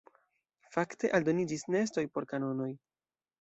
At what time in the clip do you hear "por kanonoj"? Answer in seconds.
2.17-2.73